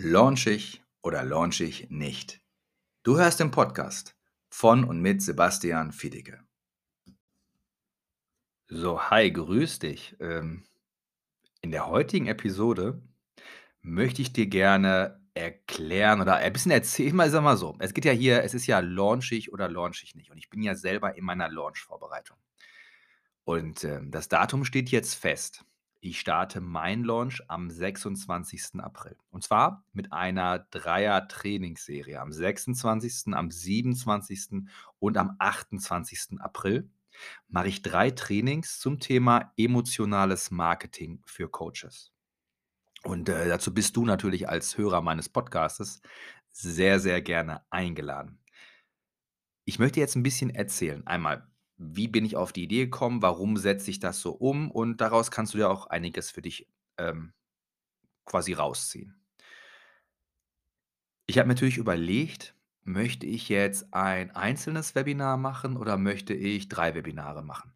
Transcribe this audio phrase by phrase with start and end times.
[0.00, 2.40] Launch ich oder launch ich nicht?
[3.02, 4.14] Du hörst den Podcast
[4.48, 6.38] von und mit Sebastian Fiedicke.
[8.68, 10.14] So, hi, grüß dich.
[10.20, 10.62] Ähm,
[11.62, 13.02] in der heutigen Episode
[13.82, 18.04] möchte ich dir gerne erklären oder ein bisschen erzählen, mal sag mal so, es geht
[18.04, 20.76] ja hier, es ist ja launch ich oder launch ich nicht und ich bin ja
[20.76, 22.36] selber in meiner Launch-Vorbereitung.
[23.42, 25.64] Und, ähm, das Datum steht jetzt fest.
[26.00, 28.80] Ich starte meinen Launch am 26.
[28.80, 29.16] April.
[29.30, 34.68] Und zwar mit einer Dreier-Trainingsserie am 26., am 27.
[35.00, 36.40] und am 28.
[36.40, 36.88] April
[37.48, 42.12] mache ich drei Trainings zum Thema emotionales Marketing für Coaches.
[43.02, 46.00] Und, äh, dazu bist du natürlich als Hörer meines Podcastes
[46.50, 48.38] sehr, sehr gerne eingeladen.
[49.64, 51.06] Ich möchte jetzt ein bisschen erzählen.
[51.06, 51.46] Einmal,
[51.78, 53.22] wie bin ich auf die Idee gekommen?
[53.22, 54.70] Warum setze ich das so um?
[54.70, 56.68] Und daraus kannst du ja auch einiges für dich,
[56.98, 57.32] ähm,
[58.26, 59.20] quasi rausziehen.
[61.26, 62.54] Ich habe natürlich überlegt,
[62.84, 67.72] möchte ich jetzt ein einzelnes Webinar machen oder möchte ich 3 Webinare machen?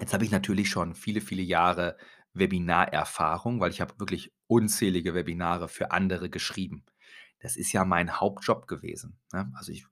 [0.00, 1.96] Jetzt habe ich natürlich schon viele, viele Jahre
[2.34, 6.84] Webinarerfahrung, weil ich habe wirklich unzählige Webinare für andere geschrieben.
[7.40, 9.50] Das ist ja mein Hauptjob gewesen, ne?
[9.56, 9.86] Also, ich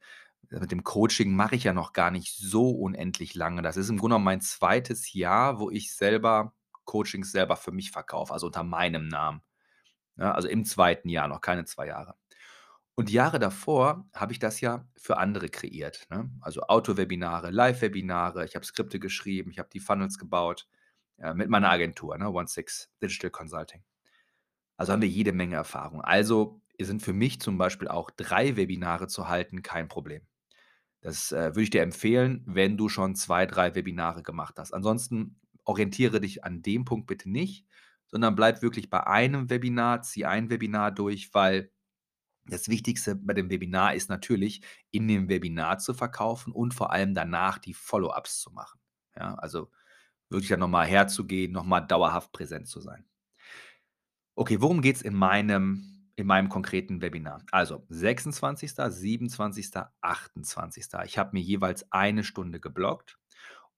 [0.50, 3.62] mit dem Coaching mache ich ja noch gar nicht so unendlich lange.
[3.62, 8.32] Das ist im Grunde mein zweites Jahr, wo ich selber Coachings selber für mich verkaufe,
[8.32, 9.42] also unter meinem Namen.
[10.16, 12.16] Ja, also im zweiten Jahr, noch keine 2 Jahre.
[12.94, 16.30] Und Jahre davor habe ich das ja für andere kreiert, ne?
[16.40, 20.66] Also Auto-Webinare, Live-Webinare, ich habe Skripte geschrieben, ich habe die Funnels gebaut,
[21.18, 23.84] äh, mit meiner Agentur, ne, OneSix Digital Consulting.
[24.78, 26.00] Also haben wir jede Menge Erfahrung.
[26.02, 30.26] Also sind für mich zum Beispiel auch 3 Webinare zu halten kein Problem.
[31.00, 34.72] Das, äh, würde ich dir empfehlen, wenn du schon 2, 3 Webinare gemacht hast.
[34.72, 37.66] Ansonsten orientiere dich an dem Punkt bitte nicht,
[38.06, 41.70] sondern bleib wirklich bei einem Webinar, zieh ein Webinar durch, weil
[42.46, 47.14] das Wichtigste bei dem Webinar ist natürlich, in dem Webinar zu verkaufen und vor allem
[47.14, 48.80] danach die Follow-ups zu machen.
[49.16, 49.70] Ja, also
[50.30, 53.06] wirklich dann noch mal herzugehen, noch mal dauerhaft präsent zu sein.
[54.36, 57.42] Okay, worum geht's in meinem in meinem konkreten Webinar?
[57.52, 60.86] Also 26., 27., 28.
[61.04, 63.18] Ich habe mir jeweils eine Stunde geblockt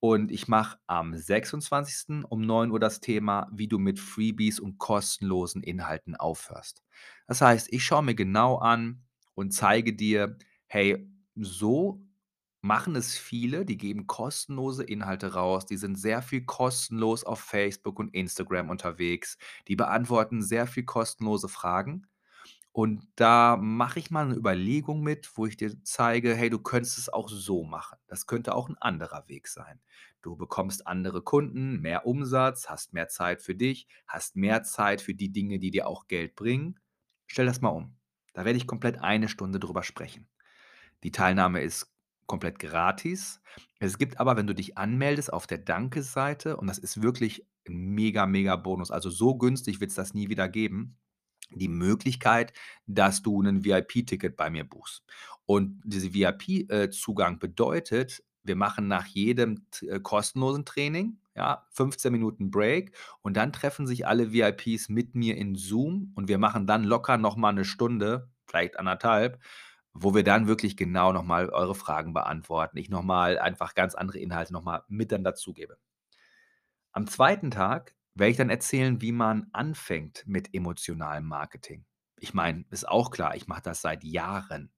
[0.00, 2.24] und ich mache am 26.
[2.24, 6.82] um 9 Uhr das Thema, wie du mit Freebies und kostenlosen Inhalten aufhörst.
[7.26, 9.02] Das heißt, ich schaue mir genau an
[9.34, 10.38] und zeige dir:
[10.68, 12.00] „Hey, so
[12.60, 17.98] machen es viele, die geben kostenlose Inhalte raus, die sind sehr viel kostenlos auf Facebook
[17.98, 19.38] und Instagram unterwegs,
[19.68, 22.06] die beantworten sehr viel kostenlose Fragen.
[22.78, 26.96] Und da mache ich mal 'ne Überlegung mit, wo ich dir zeige: „Hey, du könntest
[26.96, 27.98] es auch so machen.
[28.06, 29.80] Das könnte auch 'n anderer Weg sein.
[30.22, 35.12] Du bekommst andere Kunden, mehr Umsatz, hast mehr Zeit für dich, hast mehr Zeit für
[35.14, 36.78] die Dinge, die dir auch Geld bringen.
[37.26, 37.96] Stell das mal um.“
[38.32, 40.28] Da werde ich komplett eine Stunde drüber sprechen.
[41.04, 41.92] Die Teilnahme ist
[42.26, 43.40] komplett gratis.
[43.80, 47.74] Es gibt aber, wenn du dich anmeldest auf der Danke-Seite und das ist wirklich 'n
[47.94, 50.98] mega, mega Bonus, also so günstig wird's das nie wieder geben,
[51.50, 52.52] die Möglichkeit,
[52.86, 55.02] dass du 'nen VIP-Ticket bei mir buchst.
[55.46, 56.90] Und diese VIP äh,
[57.38, 62.92] bedeutet, wir machen nach jedem äh, kostenlosen Training, ja, 15 Minuten Break
[63.22, 67.18] und dann treffen sich alle VIPs mit mir in Zoom und wir machen dann locker
[67.18, 69.38] noch mal 'ne Stunde, vielleicht 1,5,
[69.94, 72.78] wo wir dann wirklich genau noch mal eure Fragen beantworten.
[72.78, 75.78] Ich noch mal einfach ganz andere Inhalte noch mal mit dann dazugebe.
[76.94, 81.86] Am zweiten Tag werde ich dann erzählen, wie man anfängt mit emotionalem Marketing.
[82.20, 84.72] Ich meine, ist auch klar, ich mache das seit Jahren.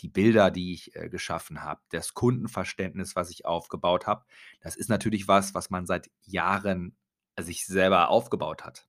[0.00, 4.26] Die Bilder, die ich, äh, geschaffen habe, das Kundenverständnis, was ich aufgebaut habe,
[4.60, 6.96] das ist natürlich was, was man seit Jahren
[7.40, 8.88] sich selber aufgebaut hat.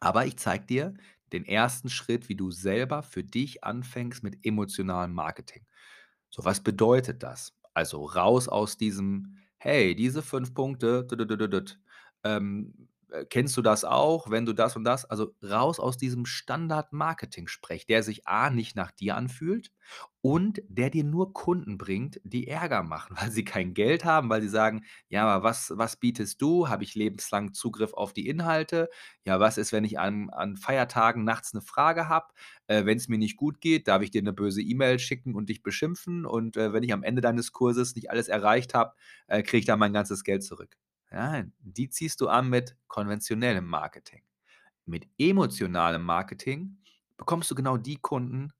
[0.00, 0.94] Aber ich zeige dir
[1.32, 5.66] den ersten Schritt, wie du selber für dich anfängst mit emotionalem Marketing.
[6.30, 7.54] So, was bedeutet das?
[7.74, 11.06] Also raus aus diesem: „Hey, diese 5 Punkte,
[12.24, 12.85] ähm, äh,
[13.30, 18.02] kennst du das auch, wenn du das und das“ also raus aus diesem Standard-Marketing-Sprech, der
[18.02, 19.70] sich A nicht nach dir anfühlt
[20.22, 24.42] und der dir nur Kunden bringt, die Ärger machen, weil sie kein Geld haben, weil
[24.42, 26.68] sie sagen: „Ja, aber was was bietest du?
[26.68, 28.88] Habe ich lebenslang Zugriff auf die Inhalte?
[29.24, 32.26] Ja, was ist, wenn ich an an Feiertagen nachts 'ne Frage habe?
[32.66, 35.62] Äh, wenn's mir nicht gut geht, darf ich dir 'ne böse E-Mail schicken und dich
[35.62, 36.26] beschimpfen?
[36.26, 38.94] Und, äh, wenn ich am Ende deines Kurses nicht alles erreicht habe,
[39.28, 40.74] äh, kriege ich dann mein ganzes Geld zurück.“
[41.12, 44.22] Nein, die ziehst du an mit konventionellem Marketing.
[44.86, 46.78] Mit emotionalem Marketing
[47.16, 48.52] bekommst du genau die Kunden,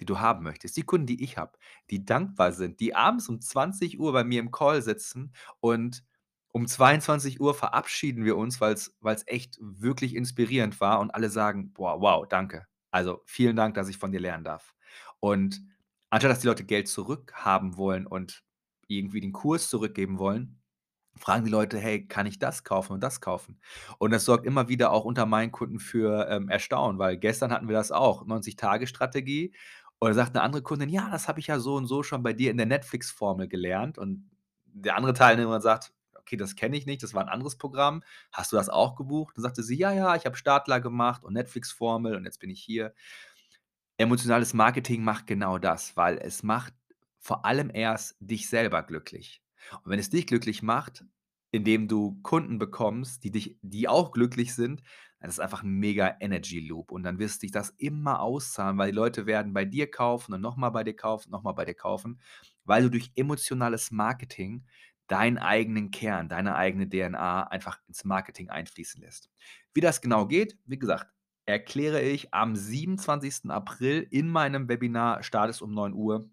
[0.00, 0.76] die du haben möchtest.
[0.76, 1.58] Die Kunden, die ich habe,
[1.90, 6.04] die dankbar sind, die abends um 20:00 bei mir im Call sitzen und
[6.52, 12.00] um 22:00 verabschieden wir uns, weil's weil's echt wirklich inspirierend war und alle sagen: „Boah,
[12.00, 12.66] wow, danke.
[12.92, 14.74] Also, vielen Dank, dass ich von dir lernen darf.“
[15.20, 15.62] Und
[16.10, 18.44] anstatt dass die Leute Geld zurückhaben wollen und
[18.88, 20.60] irgendwie den Kurs zurückgeben wollen,
[21.18, 23.58] fragen die Leute: „Hey, kann ich das kaufen und das kaufen?“
[23.98, 27.68] Und das sorgt immer wieder auch unter meinen Kunden für, ähm, Erstaunen, weil gestern hatten
[27.68, 29.52] wir das auch, 90-Tage-Strategie.
[29.98, 32.22] Und da sagt 'ne andere Kundin: „Ja, das habe ich ja so und so schon
[32.22, 34.30] bei dir in der Netflix-Formel gelernt.“ Und
[34.66, 38.02] der andere Teilnehmer sagt: „Okay, das kenne ich nicht, das war 'n anderes Programm.
[38.32, 41.34] Hast du das auch gebucht?“ Dann sagte sie: „Ja, ja, ich habe Startler gemacht und
[41.34, 42.94] Netflix-Formel und jetzt bin ich hier.“
[44.00, 46.74] Emotionales Marketing macht genau das, weil es macht
[47.20, 49.38] vor allem erst dich selber glücklich.
[49.84, 51.04] Und wenn es dich glücklich macht,
[51.52, 54.82] indem du Kunden bekommst, die dich die auch glücklich sind,
[55.20, 58.76] dann ist es einfach 'n mega Energy Loop und dann wirst dich das immer auszahlen,
[58.78, 61.52] weil die Leute werden bei dir kaufen und noch mal bei dir kaufen, noch mal
[61.52, 62.20] bei dir kaufen,
[62.64, 64.64] weil du durch emotionales Marketing
[65.06, 69.30] deinen eigenen Kern, deine eigene DNA einfach ins Marketing einfließen lässt.
[69.74, 71.06] Wie das genau geht, wie gesagt,
[71.46, 73.50] erkläre ich am 27.
[73.50, 76.30] April in meinem Webinar, Start ist um 9:00.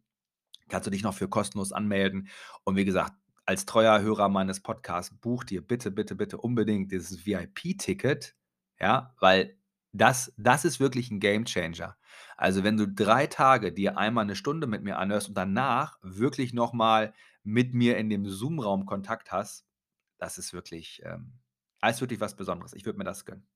[0.70, 2.30] Kannst du dich noch für kostenlos anmelden.
[2.66, 3.14] Und wie gesagt,
[3.52, 8.36] als treuer Hörer meines Podcasts, buch dir bitte, bitte, bitte unbedingt dieses VIP-Ticket,
[8.80, 9.58] ja, weil
[9.94, 11.98] das das ist wirklich 'n Gamechanger.
[12.38, 16.54] Also, wenn du 3 Tage dir einmal 'ne Stunde mit mir anhörst und danach wirklich
[16.54, 17.14] noch mal
[17.44, 19.66] mit mir in dem Zoom-Raum Kontakt hast,
[20.20, 21.40] das ist wirklich, ähm
[21.84, 22.74] das ist wirklich was Besonderes.
[22.74, 23.48] Ich würde mir das gönnen.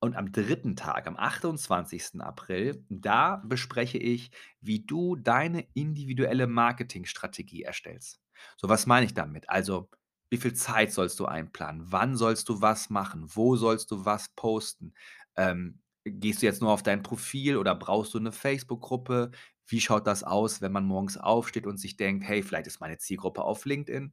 [0.00, 0.76] Und am 3.
[0.76, 2.22] Tag, am 28.
[2.22, 4.30] April, da bespreche ich,
[4.62, 8.21] wie du deine individuelle Marketingstrategie erstellst.
[8.56, 9.48] So, was meine ich damit?
[9.50, 9.88] Also,
[10.30, 11.92] wie viel Zeit sollst du einplanen?
[11.92, 13.26] Wann sollst du was machen?
[13.34, 14.94] Wo sollst du was posten?
[15.36, 19.30] Ähm, gehst du jetzt nur auf dein Profil oder brauchst du 'ne Facebook-Gruppe?
[19.66, 22.98] Wie schaut das aus, wenn man morgens aufsteht und sich denkt: „Hey, vielleicht ist meine
[22.98, 24.12] Zielgruppe auf LinkedIn?“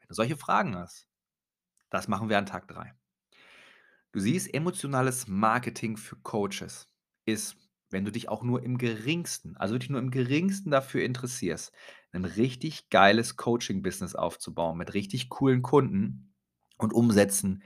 [0.00, 1.08] Wenn du solche Fragen hast,
[1.90, 2.94] das machen wir an Tag 3.
[4.12, 6.88] Du siehst, emotionales Marketing für Coaches
[7.26, 7.56] ist,
[7.90, 11.72] wenn du dich auch nur im Geringsten, also wirklich nur im Geringsten dafür interessierst,
[12.14, 16.34] 'nen richtig geiles Coaching-Business aufzubauen mit richtig coolen Kunden
[16.78, 17.62] und Umsätzen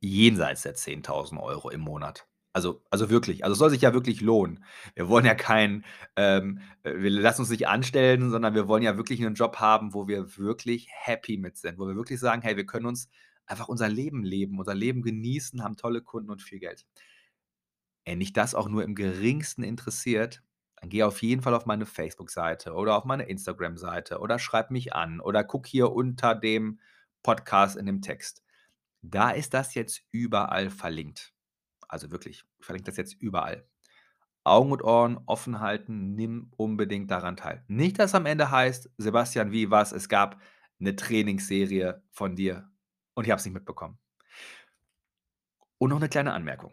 [0.00, 2.26] jenseits der 10.000 € im Monat.
[2.52, 3.44] Also also wirklich.
[3.44, 4.64] Also, es soll sich ja wirklich lohnen.
[4.94, 5.84] Wir wollen ja kein,
[6.16, 9.94] ähm äh, wir lassen uns nicht anstellen, sondern wir wollen ja wirklich 'nen Job haben,
[9.94, 13.08] wo wir wirklich happy mit sind, wo wir wirklich sagen: „Hey, wir können uns
[13.46, 16.82] einfach unser Leben leben, unser Leben genießen, haben tolle Kunden und viel Geld.“
[18.06, 20.42] Wenn dich das auch nur im Geringsten interessiert,
[20.84, 24.94] dann geh auf jeden Fall auf meine Facebook-Seite oder auf meine Instagram-Seite oder schreib mich
[24.94, 26.80] an oder guck hier unter dem
[27.22, 28.42] Podcast in dem Text.
[29.02, 31.34] Da ist das jetzt überall verlinkt.
[31.88, 33.66] Also wirklich, ich verlinke das jetzt überall.
[34.44, 37.64] Augen und Ohren offen halten, nimm unbedingt daran teil.
[37.68, 39.92] Nicht, dass am Ende heißt: „Sebastian, wie, was?
[39.92, 40.40] Es gab
[40.78, 42.70] 'ne Trainingsserie von dir
[43.14, 43.98] und ich habe es nicht mitbekommen.“
[45.80, 46.72] Und noch 'ne kleine Anmerkung.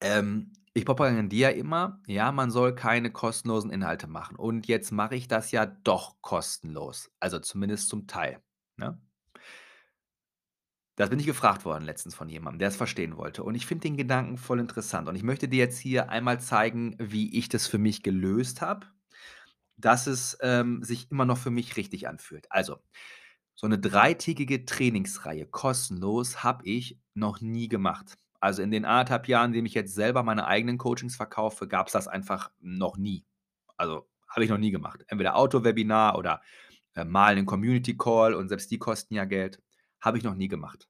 [0.00, 4.36] Ähm, ich propagandiere immer, ja, man soll keine kostenlosen Inhalte machen.
[4.36, 8.42] Und jetzt mache ich das ja doch kostenlos, also zumindest zum Teil,
[8.76, 9.00] ne?
[10.98, 13.42] Da bin ich gefragt worden letztens von jemandem, der es verstehen wollte.
[13.44, 15.08] Und ich finde den Gedanken voll interessant.
[15.08, 18.86] Und ich möchte dir jetzt hier einmal zeigen, wie ich das für mich gelöst habe,
[19.76, 22.46] dass es, ähm, sich immer noch für mich richtig anfühlt.
[22.50, 22.78] Also,
[23.56, 28.16] so 'ne dreitägige Trainingsreihe kostenlos habe ich noch nie gemacht.
[28.42, 31.68] Also, in den 1 1/2 Jahren, in dem ich jetzt selber meine eigenen Coachings verkaufe,
[31.68, 33.24] gab's das einfach noch nie.
[33.76, 35.04] Also, habe ich noch nie gemacht.
[35.06, 36.42] Entweder Auto-Webinar oder,
[36.94, 39.62] äh, mal 'nen Community-Call und selbst die kosten ja Geld.
[40.00, 40.88] Habe ich noch nie gemacht.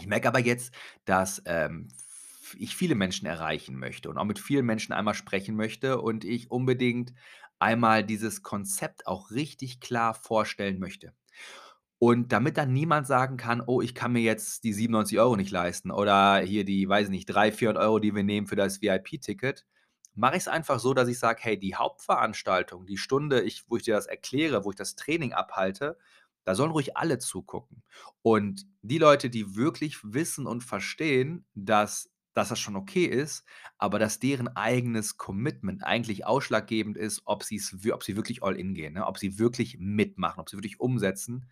[0.00, 0.74] Ich merke aber jetzt,
[1.06, 1.88] dass, ähm,
[2.58, 6.50] ich viele Menschen erreichen möchte und auch mit vielen Menschen einmal sprechen möchte und ich
[6.50, 7.14] unbedingt
[7.60, 11.14] einmal dieses Konzept auch richtig klar vorstellen möchte.
[12.02, 15.50] Und damit dann niemand sagen kann: „Oh, ich kann mir jetzt die 97 € nicht
[15.50, 18.82] leisten oder hier die, weiß ich nicht, 300, 400 €, die wir nehmen für das
[18.82, 19.64] VIP-Ticket“,
[20.14, 23.84] mache ich's einfach so, dass ich sage: „Hey, die Hauptveranstaltung, die Stunde, ich wo ich
[23.84, 25.96] dir das erkläre, wo ich das Training abhalte,
[26.44, 27.82] da sollen ruhig alle zugucken.“
[28.22, 33.44] Und die Leute, die wirklich wissen und verstehen, dass dass das schon okay ist,
[33.78, 37.44] aber dass deren eigenes Commitment eigentlich ausschlaggebend ist, ob
[37.92, 39.06] ob sie wirklich all in gehen, ne?
[39.06, 41.46] Ob sie wirklich mitmachen, ob sie wirklich umsetzen,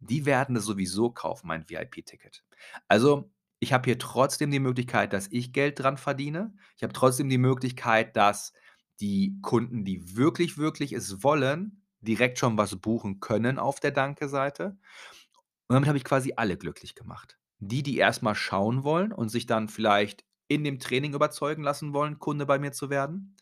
[0.00, 2.44] die werden das sowieso kaufen, mein VIP-Ticket.
[2.88, 6.54] Also, ich habe hier trotzdem die Möglichkeit, dass ich Geld dran verdiene.
[6.76, 8.52] Ich habe trotzdem die Möglichkeit, dass
[9.00, 14.76] die Kunden, die wirklich, wirklich es wollen, direkt schon was buchen können auf der Danke-Seite.
[15.68, 17.38] Und damit habe ich quasi alle glücklich gemacht.
[17.58, 21.92] Die, die erst mal schauen wollen und sich dann vielleicht in dem Training überzeugen lassen
[21.92, 23.36] wollen, Kunde bei mir zu werden.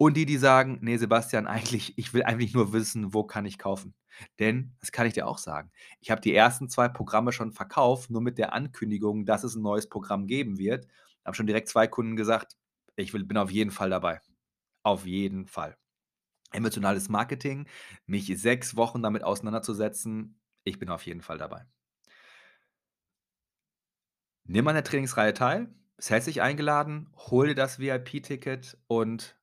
[0.00, 3.58] Und die, die sagen: „Ne, Sebastian, eigentlich ich will eigentlich nur wissen, wo kann ich
[3.58, 3.94] kaufen?“
[4.38, 8.10] Denn, das kann ich dir auch sagen, ich habe die ersten 2 Programme schon verkauft,
[8.10, 10.86] nur mit der Ankündigung, dass es 'n neues Programm geben wird.
[11.24, 12.56] Haben schon direkt 2 Kunden gesagt:
[12.96, 14.20] ich will, bin auf jeden Fall dabei.
[14.84, 15.76] Auf jeden Fall.
[16.52, 17.66] Emotionales Marketing,
[18.06, 21.66] mich sechs Wochen damit auseinanderzusetzen, ich bin auf jeden Fall dabei.
[24.48, 29.36] Nimm an der Trainingsreihe teil, bist herzlich eingeladen, hol dir das VIP-Ticket und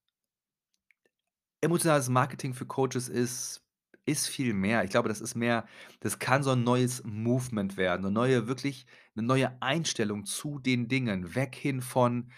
[1.63, 3.61] emotionales Marketing für Coaches ist
[4.05, 4.83] ist viel mehr.
[4.83, 5.65] Ich glaube, das ist mehr
[6.01, 10.89] das kann so 'n neues Movement werden, 'ne neue wirklich 'ne neue Einstellung zu den
[10.89, 11.35] Dingen.
[11.35, 12.31] Weg hin von: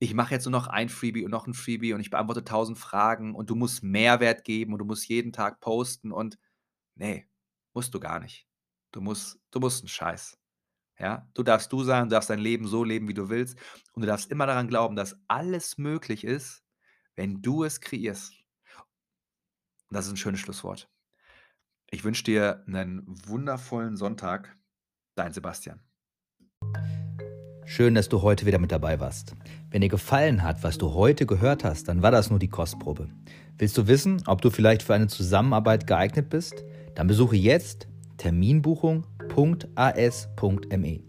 [0.00, 2.78] „Ich mache jetzt nur noch ein Freebie und noch 'n Freebie und ich beantworte 1.000
[2.78, 6.38] Fragen und du musst Mehrwert geben und du musst jeden Tag posten“ und
[6.96, 7.24] ne,
[7.74, 8.46] musst du gar nicht.
[8.92, 10.38] Du musst du musst 'n Scheiß,
[11.00, 11.28] ja?
[11.34, 13.58] Du darfst du sein, du darfst dein Leben so leben, wie du willst
[13.94, 16.62] und du darfst immer daran glauben, dass alles möglich ist,
[17.16, 18.43] wenn du es kreierst.
[19.94, 20.88] Das ist 'n schönes Schlusswort.
[21.88, 24.56] Ich wünsche dir 'nen wundervollen Sonntag.
[25.14, 25.78] Dein Sebastian.
[27.64, 29.36] Schön, dass du heute wieder mit dabei warst.
[29.70, 33.08] Wenn dir gefallen hat, was du heute gehört hast, dann war das nur die Kostprobe.
[33.56, 36.64] Willst du wissen, ob du vielleicht für eine Zusammenarbeit geeignet bist?
[36.96, 37.86] Dann besuche jetzt
[38.16, 41.00] terminbuchung.as.me.